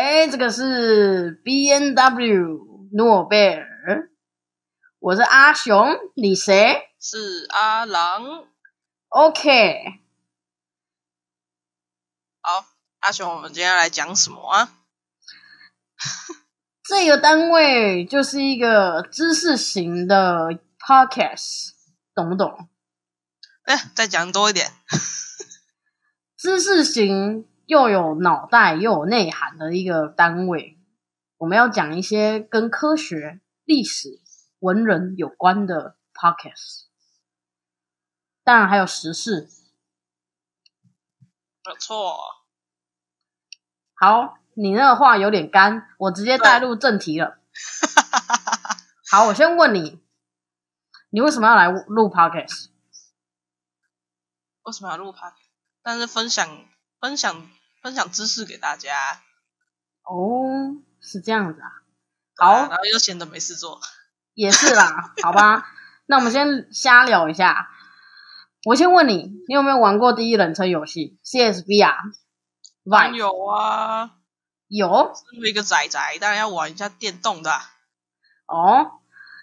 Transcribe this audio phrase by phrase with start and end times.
[0.00, 4.10] 哎，这个是 B N W 诺贝尔，
[4.98, 6.88] 我是阿雄，你谁？
[6.98, 8.48] 是阿郎。
[9.08, 10.00] OK，
[12.40, 12.64] 好，
[13.00, 14.72] 阿雄，我们今天来讲什么啊？
[16.88, 21.72] 这个单位就是一个知识型的 podcast，
[22.14, 22.70] 懂不懂？
[23.64, 24.72] 哎，再讲多一点。
[26.38, 30.76] 知识型又有脑袋又有内涵的一个单位，
[31.36, 34.20] 我们要讲一些跟科学、历史、
[34.58, 36.86] 文人有关的 podcast，
[38.42, 39.48] 当然还有时事。
[41.64, 42.18] 没有错。
[43.94, 47.38] 好，你那个话有点干，我直接带入正题了。
[49.08, 50.02] 好，我先问你，
[51.10, 52.70] 你为什么要来录 podcast？
[54.62, 55.36] 为什么要录 p o d
[55.84, 56.66] 但是分享
[57.00, 57.48] 分享
[57.80, 59.22] 分享知识给大家。
[60.02, 61.70] 哦，是这样子啊。
[62.36, 63.80] 好然后又闲得没事做。
[64.34, 65.66] 也是啦，好吧。
[66.06, 67.70] 那我们先瞎聊一下。
[68.64, 71.96] 我先问你，你有没有玩过第一人称游戏 CSV 啊
[72.84, 74.12] 玩有啊，
[74.68, 77.62] 有身为一个仔仔，当然要玩一下电动的啊。
[78.46, 78.92] 哦。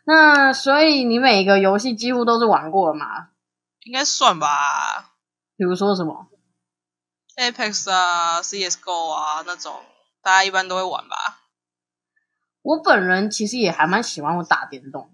[0.06, 3.30] 那所以你每个游戏几乎都是玩过的嘛？
[3.84, 5.12] 应该算吧
[5.56, 6.28] 比如说什么？
[7.38, 9.86] Apex 啊、CSGO 啊那种，
[10.22, 11.16] 大家一般都会玩吧。
[12.64, 15.14] 我本人其实也还蛮喜欢我打电动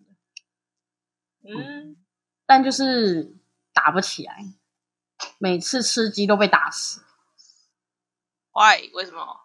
[1.43, 1.97] 的，嗯，
[2.45, 3.35] 但就是
[3.73, 4.45] 打不起来，
[5.37, 7.01] 每次吃鸡都被打死。
[8.53, 8.89] Why？
[8.93, 9.41] 为什么？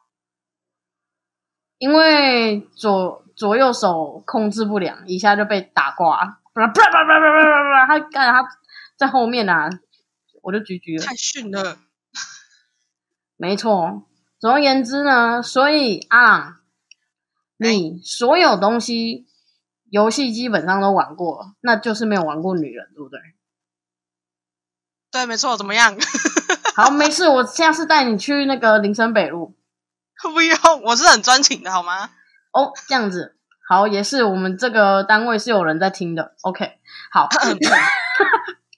[1.79, 8.49] 因为左左右手控制不良，一下就被打挂，不不不不不不不，他干他
[8.97, 9.69] 在后面啊，
[10.43, 11.79] 我就狙狙了，太逊了。
[13.41, 14.03] 没错，
[14.41, 16.57] 总而言之呢，所以阿朗，
[17.57, 19.29] 你所有东西
[19.89, 23.21] 游戏基本上都玩过了，那就是没有玩过女人，对不对？
[25.13, 25.97] 对，没错，怎么样？
[26.75, 29.57] 好，没事，我下次带你去那个林森北路。
[30.21, 32.11] 不用，我是很专情的好吗？
[32.53, 33.37] 哦，这样子，
[33.69, 36.35] 好，也是我们这个单位是有人在听的。
[36.41, 36.73] OK，
[37.13, 37.69] 好，对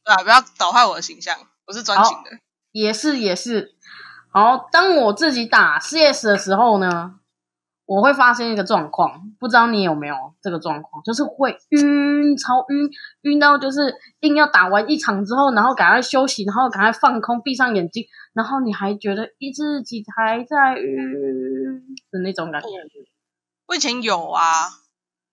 [0.04, 1.34] 啊，不要搞坏我的形象，
[1.66, 2.30] 我是专情的。
[2.72, 3.74] 也是也是。
[4.32, 7.16] 好，当我自己打 CS 的时候呢，
[7.84, 12.88] 我会发现一个状况，不知道你有没有这个状况，就是会晕，超晕，
[13.22, 22.68] 晕到就是硬要打完一场之后，然后赶快休息，然后赶快放空，闭上眼睛，然后你还觉得自己还在晕的那种感觉。
[23.66, 24.70] 我以前有啊，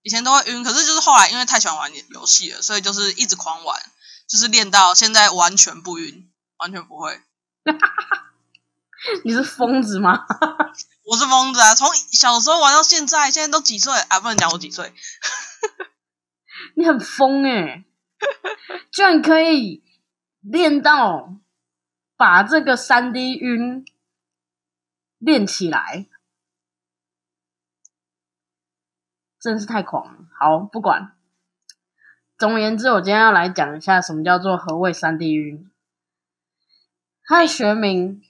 [0.01, 3.79] 以前都会晕，可是就是后来因为太喜欢玩游戏了，所以就是一直狂玩，
[4.27, 7.21] 就是练到现在完全不晕，完全不会。
[9.23, 10.25] 你是疯子吗？
[11.03, 14.19] 我是疯子啊，从小时候玩到现在，现在都几岁啊？
[14.19, 14.93] 不能讲我几岁，
[16.75, 17.85] 你很疯诶、
[18.91, 19.83] 居然可以
[20.41, 21.37] 练到
[22.15, 23.85] 把这个三 D 晕
[25.19, 26.07] 练起来，
[29.39, 30.25] 真是太狂了。
[30.39, 31.13] 好，不管。
[32.37, 35.71] 总而言之，我今天要来讲一下什么叫做何谓三 D 晕。
[37.23, 38.21] 它的学名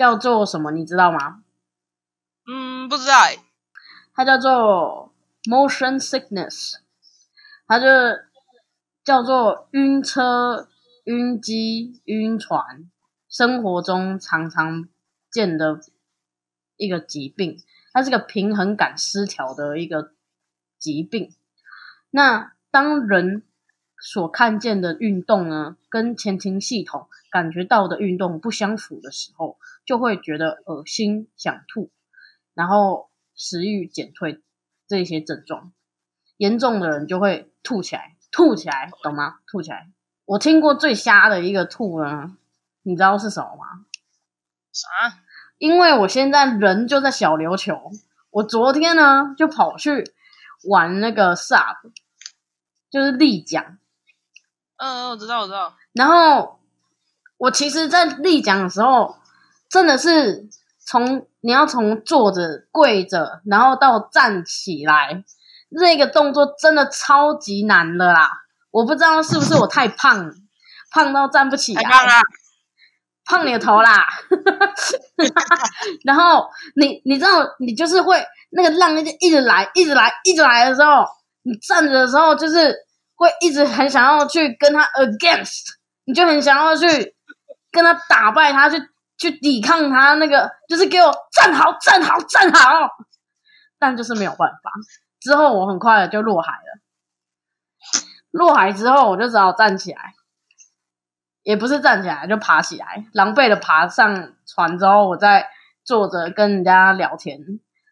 [0.00, 0.70] 叫做什么？
[0.70, 1.42] 你知道吗？
[2.46, 3.36] 嗯，不知道哎、
[4.14, 5.12] 它叫做
[5.42, 6.76] motion sickness，
[7.66, 7.86] 它就
[9.04, 10.70] 叫做晕车、
[11.04, 12.90] 晕机、晕船，
[13.28, 14.88] 生活中常常
[15.30, 15.78] 见的
[16.78, 17.62] 一个疾病。
[17.92, 20.14] 它是个平衡感失调的一个
[20.78, 21.30] 疾病。
[22.08, 23.42] 那当人
[24.02, 31.90] 所看见的运动呢，跟前庭系统感觉到的运动不相符的时候，就会觉得恶心、想吐，
[32.54, 34.40] 然后食欲减退
[34.86, 35.72] 这些症状。
[36.36, 39.40] 严重的人就会吐起来，吐起来，懂吗？
[39.46, 39.90] 吐起来。
[40.24, 42.36] 我听过最瞎的一个吐呢，
[42.82, 43.84] 你知道是什么吗？
[44.72, 44.88] 啥？
[45.58, 47.90] 因为我现在人就在小琉球，
[48.30, 50.04] 我昨天呢就跑去
[50.62, 51.76] 玩那个 Sub，
[52.88, 53.79] 就是立桨，
[54.82, 55.74] 嗯、我知道，我知道。
[55.92, 56.58] 然后
[57.36, 59.16] 我其实，在立桨的时候，
[59.68, 60.48] 真的是
[60.86, 65.22] 从你要从坐着、跪着，然后到站起来，
[65.68, 68.30] 那个动作真的超级难的啦！
[68.70, 70.32] 我不知道是不是我太胖，
[70.90, 72.22] 胖到站不起来，了！
[73.26, 74.06] 胖你的头啦！
[76.04, 81.04] 然后你你知道，你就是会那个浪一直一直来，一直来，一直来的时候，
[81.42, 82.74] 你站着的时候，就是
[83.20, 85.74] 会一直很想要去跟他 against，
[86.04, 87.14] 你就很想要去
[87.70, 88.78] 跟他打败他，去
[89.18, 92.88] 去抵抗他那个，就是给我站好站好站好，
[93.78, 94.72] 但就是没有办法。
[95.20, 96.80] 之后我很快的就落海了，
[98.30, 100.14] 落海之后我就只好站起来，
[101.42, 105.46] 也不是站起来就爬起来，狼狈的爬上船之后，我再
[105.84, 107.38] 坐着跟人家聊天，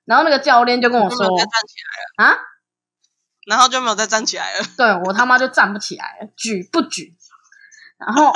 [0.06, 1.74] 然后那个教练就跟我说站起
[2.16, 2.38] 来了，啊，
[3.48, 4.64] 然后就没有再站起来了。
[4.76, 7.16] 对我他妈就站不起来了，举不举？
[7.98, 8.30] 然后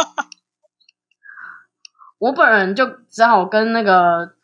[2.19, 4.35] 我本人就只好跟那个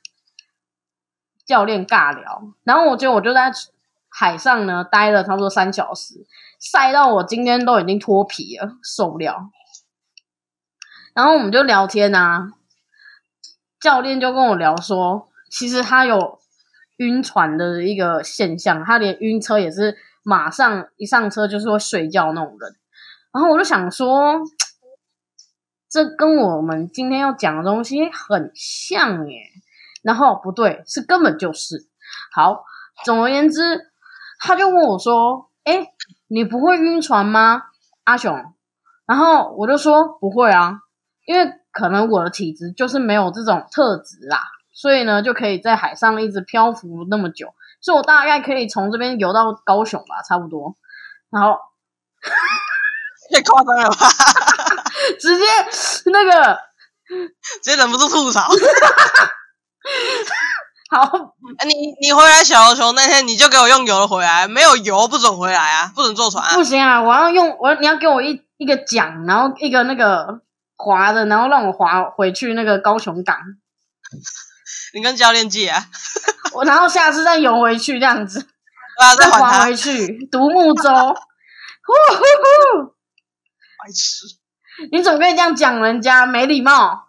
[1.47, 3.51] 教练尬聊，然后我觉得我就在
[4.11, 6.27] 海上呢待了差不多三小时，
[6.61, 9.51] 晒到我今天都已经脱皮了，受不了。
[11.15, 12.53] 然后我们就聊天啊，
[13.81, 16.39] 教练就跟我聊说，其实他有
[16.99, 19.97] 晕船的一个现象，他连晕车也是
[20.29, 22.77] 马上一上车就是会睡觉那种人。
[23.33, 24.35] 然后我就想说，
[25.89, 29.41] 这跟我们今天要讲的东西很像耶。
[30.03, 31.89] 然后不对，是根本就是。
[32.31, 32.63] 好，
[33.07, 33.91] 总而言之，
[34.39, 35.89] 他就问我说：“哎，
[36.27, 37.63] 你不会晕船吗，
[38.05, 38.53] 阿雄？”
[39.09, 40.81] 然后我就说：“不会啊，
[41.25, 44.43] 因为可能我的体质就是没有这种特质啦，
[44.75, 50.77] 所以呢，就可以在海上一直漂浮那么久，所以我大概可以从这边游到高雄吧，差不多。
[51.31, 51.59] 然后
[53.33, 54.09] 太夸张了吧！
[55.21, 55.45] 直接
[56.07, 56.59] 那个
[57.63, 58.49] 直接忍不住吐槽。
[60.91, 61.03] 好，
[61.59, 66.65] 哎你你回来小琉球那天，你就给我用油的回来，没有油不准回来啊，不准坐船、啊不。
[66.65, 67.03] 行啊！
[67.03, 70.41] 我要用我，你要给我一一个桨，然后一个那个
[70.77, 73.37] 划的，然后让我划回去那个高雄港，
[74.95, 75.85] 你跟教练借啊，
[76.53, 78.41] 我然后下次再游回去这样子，
[78.99, 79.77] 啊， 再还回。
[79.77, 80.91] 去独木舟。
[81.89, 82.89] 呼呼呼！
[83.79, 84.27] 白痴，
[84.93, 86.27] 你怎么可以这样讲人家？
[86.27, 87.09] 没礼貌！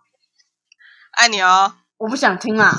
[1.12, 1.74] 爱你哦。
[1.98, 2.72] 我不想听啦。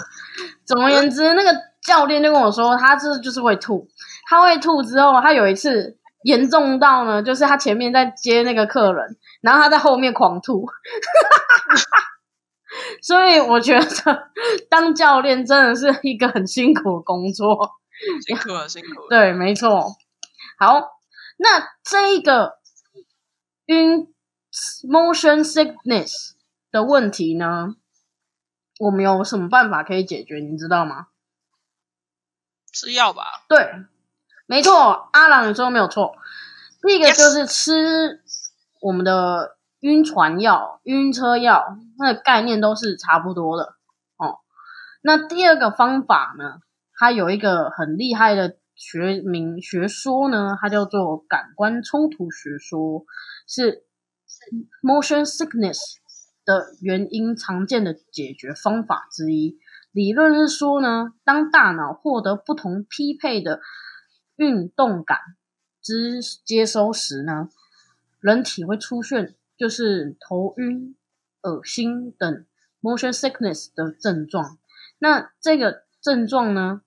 [0.65, 3.87] 总而言之，那个教练就跟我说，他这就是会吐。
[4.27, 10.65] 他会吐之后，他有一次严重到呢，就是他前面在接那个客人，然后他在后面狂吐。
[13.03, 14.31] 所以我觉得
[14.69, 17.73] 当教练真的是一个很辛苦的工作。
[18.27, 19.07] 辛苦了，辛苦了。
[19.11, 19.97] 对，没错。
[20.59, 20.99] 好，
[21.37, 22.59] 那这一个
[23.67, 24.13] 晕
[24.89, 26.33] motion sickness
[26.71, 27.77] 的问题呢，
[28.79, 30.37] 我们有什么办法可以解决？
[30.37, 31.09] 你知道吗？
[32.73, 33.75] 吃药吧，对，
[34.47, 36.17] 没错，阿朗你说的没有错。
[36.83, 38.23] 第一个就是吃
[38.81, 43.75] 我们的晕船药、晕车药，那个概念都是差不多的
[44.17, 44.39] 哦。
[45.03, 46.61] 那第二个方法呢，
[46.95, 53.05] 它有一个很厉害的学名学说呢，它叫做感官冲突学说，
[53.47, 53.85] 是
[54.83, 55.79] motion sickness
[56.45, 59.59] 的原因常见的解决方法之一。
[59.93, 63.61] 理论是说呢，当大脑获得不同匹配的
[64.37, 65.19] 运动感
[65.83, 67.49] 之接收时呢，
[68.21, 70.97] 人体会出现就是头晕、
[71.43, 72.47] 恶心等
[72.81, 74.57] motion sickness 的症状。
[74.99, 76.81] 那这个症状呢，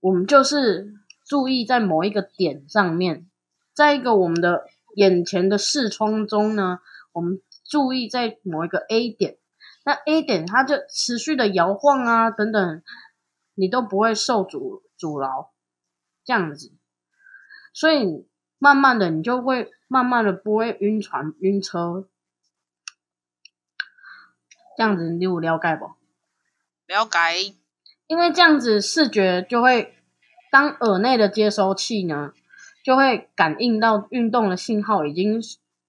[0.00, 0.94] 我们就是
[1.26, 3.28] 注意在某一个点上面，
[3.74, 6.78] 在一个我们的眼前的视窗中呢，
[7.12, 9.36] 我们注意在某一个 A 点。
[9.84, 12.82] 那 A 点它就持续的摇晃啊，等等，
[13.54, 15.52] 你都不会受阻阻挠，
[16.24, 16.72] 这样子，
[17.74, 18.26] 所以
[18.56, 22.06] 慢慢的你就会慢慢的不会晕船晕车，
[24.76, 25.86] 这样子你有了解不？
[26.86, 27.54] 了解。
[28.06, 29.94] 因为这样子视觉就会，
[30.50, 32.32] 当耳内的接收器呢，
[32.82, 35.42] 就会感应到运动的信号已经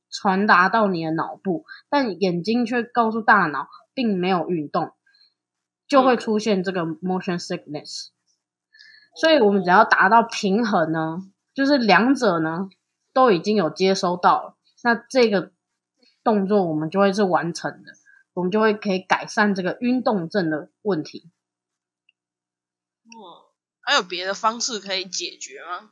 [0.09, 4.93] 传达到你的脑部，但眼睛却告诉大脑并没有运动，
[5.87, 8.07] 就会出现这个 motion sickness。
[9.15, 11.19] 所以我们只要达到平衡呢，
[11.53, 12.69] 就是两者呢
[13.13, 15.51] 都已经有接收到了，那这个
[16.23, 17.93] 动作我们就会是完成的，
[18.33, 21.29] 我们就会可以改善这个晕动症的问题。
[23.05, 23.09] 嗯，
[23.81, 25.91] 还有别的方式可以解决吗？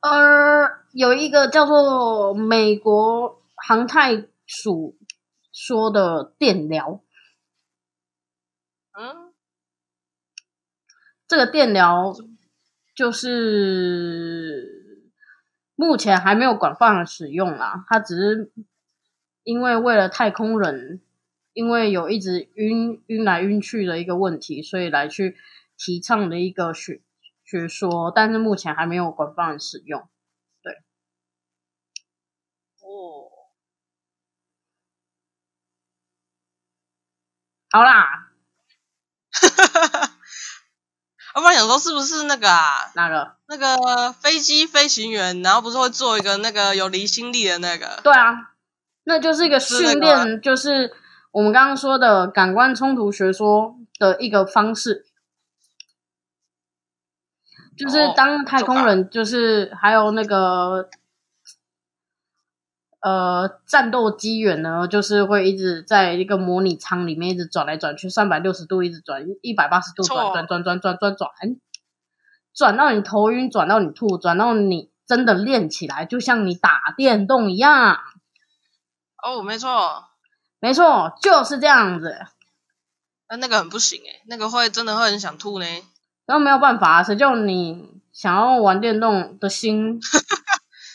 [0.00, 4.98] 呃，有一个叫做美国航太署
[5.50, 7.02] 说的电疗，
[8.92, 9.32] 嗯，
[11.26, 12.14] 这个电疗
[12.94, 14.75] 就是
[15.76, 18.50] 目前还没有广泛的使用啦，它只是
[19.44, 21.00] 因为为了太空人，
[21.52, 25.36] 因为有一直晕晕来晕去的一个问题，所以来去
[25.76, 27.00] 提倡的一个学
[27.44, 30.00] 学说，但是目前还没有广泛的使用。
[30.62, 30.82] 对。
[32.80, 33.46] 哦，
[37.70, 38.30] 好啦，
[41.36, 42.90] 要不然想说是不是那个啊？
[42.94, 43.32] 哪个？
[43.46, 48.00] 那个飞机飞行员，然后不是会做一个那个有离心力的那个？
[48.02, 48.52] 对啊，
[49.04, 50.94] 那就是一个训练，就是
[51.32, 55.04] 我们刚刚说的感官冲突学说的一个方式。
[57.76, 60.88] 就是哦当太空人，就是还有那个
[63.00, 71.30] 呃战斗机员呢，就是会一直在一个模拟舱里面一直转来转去，三百六十度一直转，一百八十度转错转转转转转转，
[72.54, 77.98] 转到你头晕，转到你吐，转到你真的练起来，就像你打电动一样。
[79.22, 80.04] 哦，没错，
[80.60, 82.16] 没错，就是这样子。
[83.28, 85.66] 但那个很不行诶，那个会真的会很想吐呢。
[86.26, 90.00] 然后没有办法，谁叫你想要玩电动的心，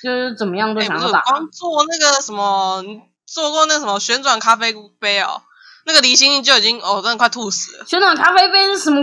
[0.03, 1.19] 就是怎么样都想要打。
[1.19, 5.41] 我光做那个什么，你做过那个什么旋转咖啡杯哦，
[5.85, 7.85] 那个离心力就已经哦，真的快吐死了。
[7.85, 9.01] 旋转咖啡杯是什么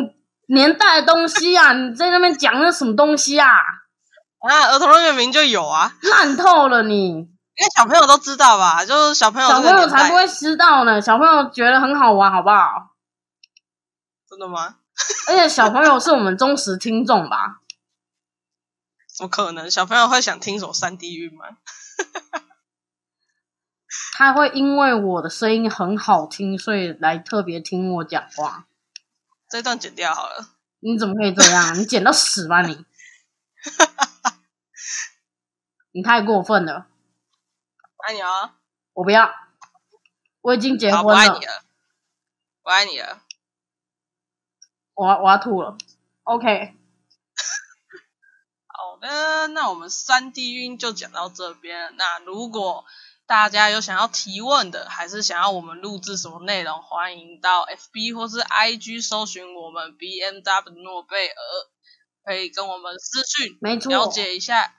[0.49, 1.73] 年代的东西啊？
[1.73, 3.49] 你在那边讲那什么东西啊？
[4.40, 7.09] 啊，儿童乐园明明就有啊，烂透了你！
[7.09, 12.95] 因为小朋友都知道吧，就是小朋友小朋友才不会知道呢，小朋友觉得很好玩，好不好？
[14.31, 14.76] 真的吗？
[15.28, 17.61] 而且小朋友是我们忠实听众吧？
[19.18, 19.68] 怎么可能？
[19.68, 21.44] 小朋友会想听首三 D 韵吗？
[24.16, 28.68] 他会因为我的声音很好听，所以来特别听我讲话。
[29.50, 30.50] 这段剪掉好了。
[30.78, 31.76] 你怎么可以这样？
[31.76, 32.84] 你剪到死吧你！
[35.90, 36.87] 你太过分了，
[38.06, 38.52] 爱你哦，
[38.92, 39.34] 我不要，
[40.42, 41.64] 我已经结婚了我爱你，了，
[42.62, 43.22] 我爱你了。
[44.94, 45.76] 我要我要吐了。
[46.22, 46.76] OK，
[49.00, 51.95] 好的，那我们三 D 晕就讲到这边。
[51.97, 52.85] 那如果
[53.28, 61.35] 大家有想要提问的，还是想要我们录制什么内容，欢迎到 FB 或是 IG 搜寻我们 BMW 诺贝尔，
[62.25, 64.75] 可以跟我们私讯没错，了解一下。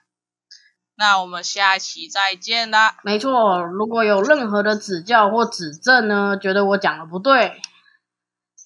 [0.96, 2.98] 那我们下一期再见啦！
[3.02, 3.64] 没错。
[3.64, 7.62] 如果有任何的指教或指正呢，觉得我讲的不对，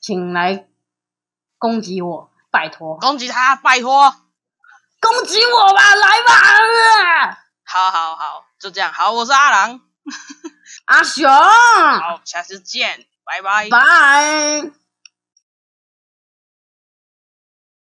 [0.00, 0.66] 请来
[1.58, 4.16] 攻击我，拜托，攻击他，拜托！
[5.04, 8.92] 攻击我吧，来吧，好好好，就这样。
[8.92, 9.80] 好，我是阿郎，
[10.86, 13.68] 阿雄，好，下次见，拜拜。
[13.68, 14.83] 拜。